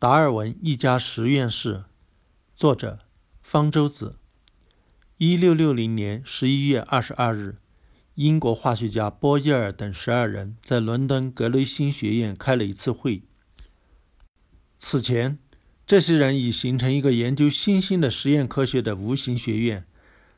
[0.00, 1.82] 达尔文一家实验室，
[2.54, 3.00] 作者
[3.42, 4.14] 方舟子。
[5.16, 7.56] 一六六零年十一月二十二日，
[8.14, 13.24] 英国化学家波伊尔等十二人在伦敦格雷辛学院开了一次会。
[14.78, 15.36] 此前，
[15.84, 19.84] 这些人已形成一个研究新兴的实验科学的无形学院。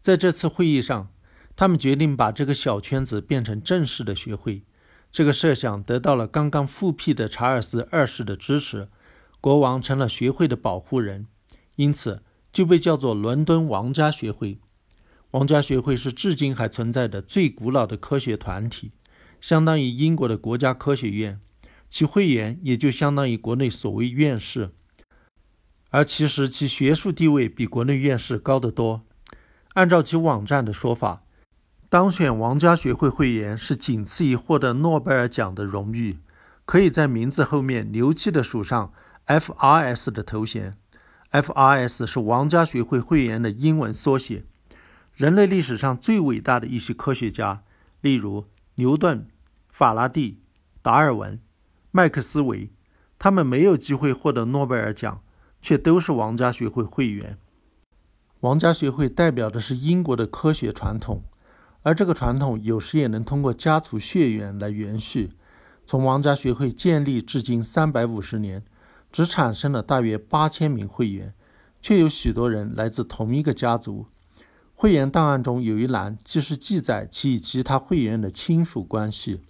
[0.00, 1.10] 在这次会议上，
[1.54, 4.62] 他们决定把这个小圈子变成正式的学会。
[5.10, 8.88] 这个设想得到了刚刚复辟的查尔斯二世的支持，
[9.42, 11.26] 国王成了学会的保护人，
[11.74, 14.60] 因此就被叫做伦敦王家学会。
[15.32, 18.92] 王家学会是至今还存在的最古老的科学团体，
[19.40, 21.40] 相当于英国的国家科学院，
[21.88, 24.70] 其会员也就相当于国内所谓院士，
[25.90, 29.00] 而其实其学术地位比国内院士高得多。
[29.72, 31.24] 按照其网站的说法。
[31.88, 36.20] 当选王家学会会员是仅次于获得诺贝尔奖的荣誉，
[36.64, 38.94] 可以在名字后面牛气的署上
[39.40, 40.76] FRS 的头衔。
[41.30, 44.44] FRS 是王家学会会员的英文缩写。
[45.14, 47.62] 人类历史上最伟大的一些科学家，
[48.02, 48.44] 例如
[48.74, 49.26] 牛顿、
[49.70, 50.40] 法拉第、
[50.82, 51.40] 达尔文、
[51.90, 52.70] 麦克斯韦，
[53.18, 55.22] 他们没有机会获得诺贝尔奖，
[55.62, 57.38] 却都是王家学会会员。
[58.40, 61.22] 王家学会代表的是英国的科学传统。
[61.84, 65.32] 而这个传统有时也能通过家族血缘来延续。
[65.84, 68.62] 从王家学会建立至今三百五十年，
[69.12, 71.34] 只产生了大约八千名会员，
[71.80, 74.06] 却有许多人来自同一个家族。
[74.74, 79.42] 会员档案中有一栏，即是记载其与其他会员的亲属关系。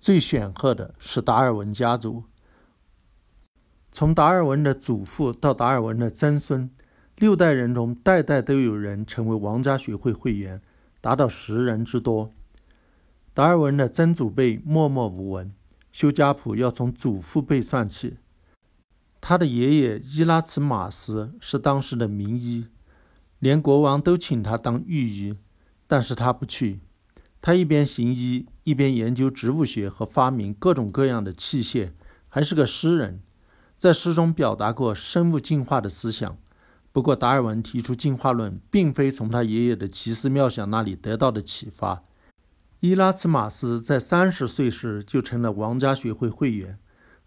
[0.00, 2.24] 最显赫的是达尔文家族，
[3.92, 6.70] 从达尔文的祖父到达尔文的曾孙，
[7.16, 10.60] 六代人中代代都有人成为王家学会会员。
[10.98, 12.32] 达到十人之多。
[13.32, 15.54] 达尔文的曾祖辈默默无闻，
[15.92, 18.16] 修家谱要从祖父辈算起。
[19.28, 22.66] 他的爷爷伊拉茨马斯是当时的名医，
[23.40, 25.34] 连国王都请他当御医，
[25.88, 26.78] 但是他不去。
[27.42, 31.90] 他一边行医，一边研究植物学和发明各种各样的器械，
[32.28, 33.20] 还是个诗人，
[33.76, 36.38] 在诗中表达过生物进化的思想。
[36.92, 42.04] 不过，达尔文提出进化论，并非从他爷爷的奇思妙想那里得到的启发。
[42.78, 46.78] 伊拉茨马斯在三十岁时就成了王家学会会员，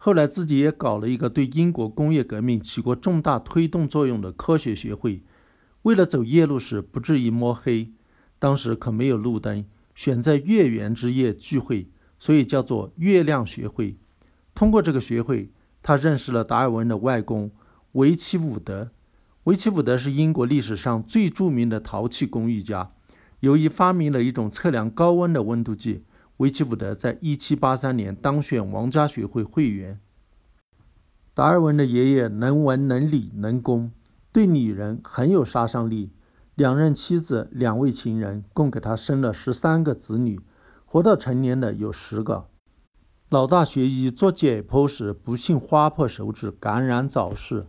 [0.01, 5.21] 后来自己也搞了一个对英国工业革命起过重大推动作用的科学学会。
[5.81, 7.91] 为了走夜路时不至于摸黑，
[8.39, 13.97] 当时可没有路灯，选在月圆之夜聚会，所以叫做月亮学会。
[14.55, 15.51] 通过这个学会，
[15.83, 17.51] 他认识了达尔文的外公
[17.91, 18.91] 维奇伍德。
[19.43, 22.91] 维奇伍德是英国历史上最著名的陶器工艺家。
[23.41, 26.03] 由于发明了一种测量高温的温度计，
[26.39, 29.99] 维奇伍德在1783年当选王家学会会员。
[31.33, 33.91] 达尔文的爷爷能文能理能工，
[34.31, 36.11] 对女人很有杀伤力。
[36.55, 40.39] 两任妻子、两位情人，共给他生了十三个子女，
[40.85, 42.47] 活到成年的有十个。
[43.29, 47.67] 老大学医做解剖时，不幸划破手指，感染早逝。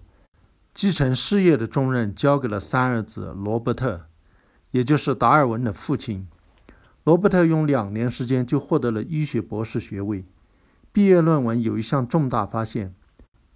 [0.73, 4.03] 继承事业的重任交给了三儿子罗伯特，
[4.71, 6.29] 也就是达尔文的父亲。
[7.05, 10.25] 罗伯特用两年时间就获得了医学博士学位。
[10.93, 12.95] 毕业论文有一项重大发现，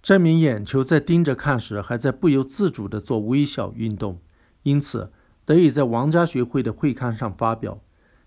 [0.01, 4.19] 证明眼球在盯着看时还在不由自主地做微小运动，
[4.63, 5.11] 因此
[5.45, 7.79] 得以在王家学会的会刊上发表。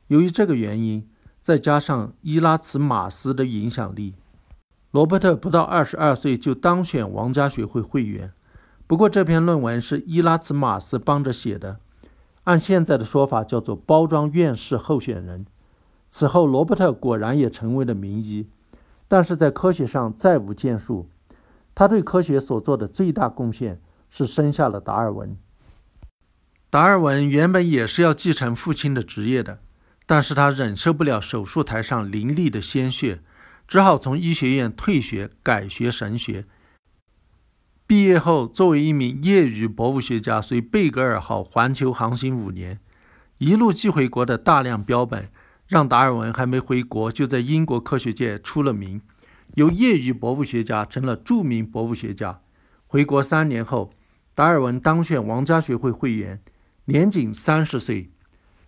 [0.07, 1.09] 由于这个原因，
[1.41, 4.15] 再加上伊拉茨马斯的影响力，
[4.91, 8.33] 罗伯特不到二十二岁就当选王家学会会员。
[8.87, 11.81] 不过，这篇论文是伊拉茨马斯帮着写的，
[12.49, 15.45] 按现在的说法叫做包装院士候选人。
[16.09, 18.49] 此后，罗伯特果然也成为了名医，
[19.07, 21.11] 但是在科学上再无建树。
[21.75, 25.37] 他对科学所做的最大贡献是生下了达尔文。
[26.71, 29.59] 达尔文原本也是要继承父亲的职业的，
[30.07, 33.21] 但是他忍受不了手术台上淋漓的鲜血，
[33.67, 36.47] 只好从医学院退学，改学神学。
[37.89, 42.79] 毕业后，作为一名业余博物学家，随贝格尔号环球航行五年，
[43.39, 45.31] 一路寄回国的大量标本，
[45.67, 49.01] 让达尔文还没回国就在英国科学界出了名，
[49.55, 52.41] 由业余博物学家成了著名博物学家。
[52.87, 53.95] 回国三年后，
[54.35, 56.43] 达尔文当选王家学会会员，
[56.85, 58.11] 年仅三十岁。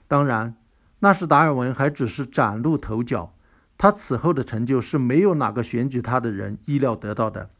[0.08, 0.56] 当然，
[1.00, 3.34] 那时达尔文还只是崭露头角，
[3.76, 7.50] 他此后的成就是没有哪个选举他的人意料得到的。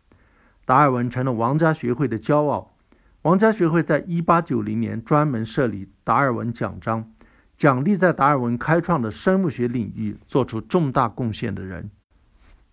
[0.71, 2.77] 达尔文成了王家学会的骄傲。
[3.23, 7.11] 王家学会在1890年专门设立达尔文奖章，
[7.57, 11.91] 奖励在达尔文开创的生物学领域做出重大贡献的人。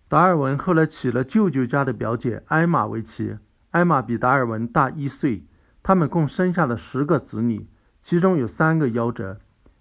[0.06, 3.36] 达尔文后来娶了舅舅家的表姐艾玛维奇，
[3.70, 5.44] 艾玛比达尔文大一岁。
[5.82, 7.66] 他们共生下了十个子女，
[8.00, 9.40] 其中有三个夭折。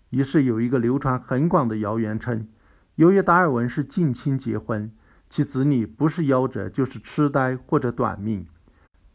[0.10, 2.48] 于是有一个流传很广的谣言称，
[2.96, 4.92] 由于达尔文是近亲结婚，
[5.30, 8.46] 其子女不是夭折就是痴呆或者短命。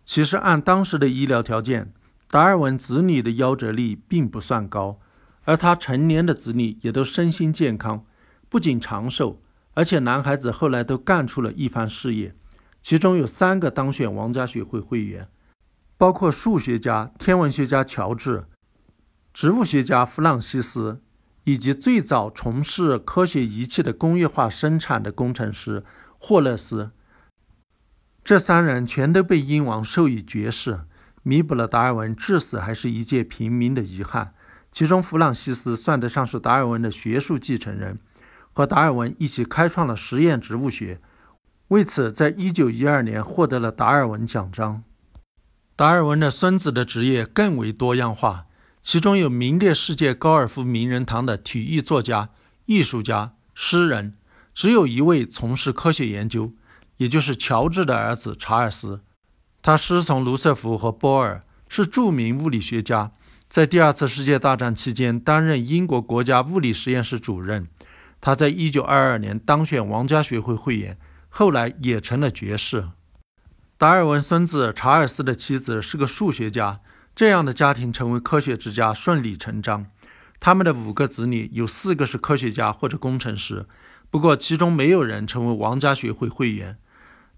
[0.04, 1.92] 其实按当时的医疗条件，
[2.28, 4.98] 达尔文子女的夭折率并不算高，
[5.44, 8.04] 而他成年的子女也都身心健康，
[8.48, 9.40] 不仅长寿，
[9.74, 12.34] 而且男孩子后来都干出了一番事业，
[12.80, 15.28] 其中有三个当选王家学会会员。
[15.96, 18.44] 包括数学家、天文学家乔治、
[19.32, 21.00] 植物学家弗朗西斯，
[21.44, 25.84] 以及最早从事科学仪器的工业化生产的工程师
[26.24, 26.92] 霍勒斯。
[28.22, 30.82] 这三人全都被英王授予爵士，
[31.24, 34.32] 弥补了达尔文至死还是一介平民的遗憾。
[34.70, 37.98] 其中，弗朗西斯算得上是达尔文的学术继承人，
[38.52, 41.00] 和达尔文一起开创了实验植物学，
[41.66, 44.84] 为此，在一九一二年获得了达尔文奖章。
[45.74, 48.46] 达尔文的孙子的职业更为多样化，
[48.80, 52.28] 其中有名列世界高尔夫名人堂的体育作家、
[52.66, 54.14] 艺术家、诗人，
[54.54, 56.52] 只有一位从事科学研究，
[56.96, 59.00] 也就是乔治的儿子查尔斯。
[59.62, 63.12] 他师从卢瑟福和波尔，是著名物理学家，
[63.48, 67.68] 在第二次世界大战期间担任英国国家物理实验室主任。
[68.20, 72.88] 他在1922年当选王家学会会员，后来也成了爵士。
[73.78, 76.80] 达尔文孙子查尔斯的妻子是个数学家，
[77.16, 79.86] 这样的家庭成为科学之家顺理成章。
[80.38, 83.66] 他们的五个子女有四个是科学家或者工程师，
[84.12, 86.76] 不过其中没有人成为王家学会会员。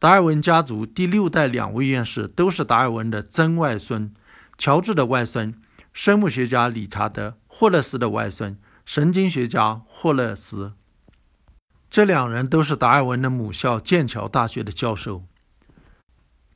[0.00, 4.12] 达尔文家族第六代两位院士都是达尔文的曾外孙，
[4.59, 5.55] 乔治的外孙，
[5.93, 10.73] 生物学家理查德·霍勒斯的外孙，神经学家霍勒斯。
[11.88, 15.23] 这两人都是达尔文的母校剑桥大学的教授。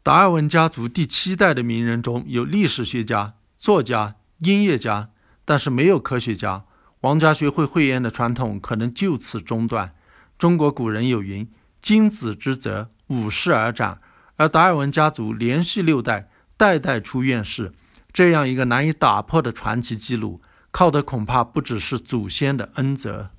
[0.02, 5.10] 达尔文家族第七代的名人中有历史学家、作家、音乐家，
[5.44, 6.64] 但是没有科学家。
[7.02, 9.94] 王家学会会员的传统可能就此中断。
[10.38, 11.50] 中国古人有云
[11.82, 13.98] ：“君子之泽，五世而长。”
[14.36, 17.72] 而达尔文家族连续六代，代代出院士，
[18.12, 20.40] 这样一个难以打破的传奇记录，
[20.70, 23.30] 靠的恐怕不只是祖先的恩泽。